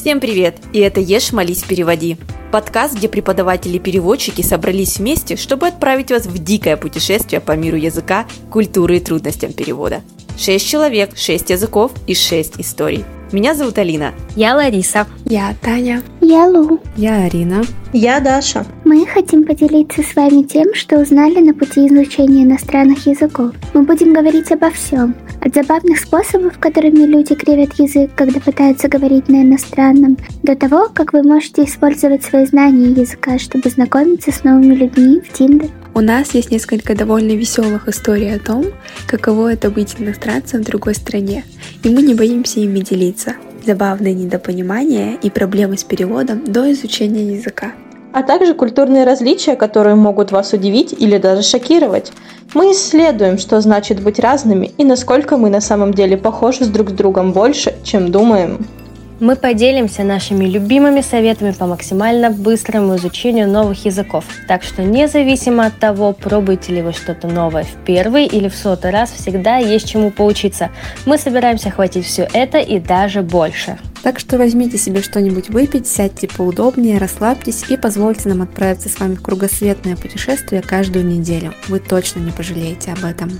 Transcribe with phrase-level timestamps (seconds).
[0.00, 0.56] Всем привет!
[0.72, 2.16] И это «Ешь, молись, переводи».
[2.50, 8.96] Подкаст, где преподаватели-переводчики собрались вместе, чтобы отправить вас в дикое путешествие по миру языка, культуры
[8.96, 10.00] и трудностям перевода.
[10.38, 13.04] Шесть человек, шесть языков и шесть историй.
[13.30, 14.14] Меня зовут Алина.
[14.36, 15.06] Я Лариса.
[15.26, 16.02] Я Таня.
[16.22, 16.80] Я Лу.
[16.96, 17.62] Я Арина.
[17.92, 18.64] Я Даша.
[18.86, 23.52] Мы хотим поделиться с вами тем, что узнали на пути изучения иностранных языков.
[23.74, 25.14] Мы будем говорить обо всем.
[25.40, 31.14] От забавных способов, которыми люди кривят язык, когда пытаются говорить на иностранном, до того, как
[31.14, 35.70] вы можете использовать свои знания языка, чтобы знакомиться с новыми людьми в Тиндер.
[35.94, 38.66] У нас есть несколько довольно веселых историй о том,
[39.06, 41.44] каково это быть иностранцем в другой стране,
[41.82, 43.36] и мы не боимся ими делиться.
[43.66, 47.72] Забавные недопонимания и проблемы с переводом до изучения языка.
[48.12, 52.12] А также культурные различия, которые могут вас удивить или даже шокировать.
[52.54, 56.90] Мы исследуем, что значит быть разными и насколько мы на самом деле похожи с друг
[56.90, 58.66] с другом больше, чем думаем.
[59.20, 64.24] Мы поделимся нашими любимыми советами по максимально быстрому изучению новых языков.
[64.48, 68.90] Так что независимо от того, пробуете ли вы что-то новое в первый или в сотый
[68.90, 70.70] раз, всегда есть чему поучиться.
[71.04, 73.78] Мы собираемся охватить все это и даже больше.
[74.02, 79.14] Так что возьмите себе что-нибудь выпить, сядьте поудобнее, расслабьтесь и позвольте нам отправиться с вами
[79.14, 81.52] в кругосветное путешествие каждую неделю.
[81.68, 83.30] Вы точно не пожалеете об этом.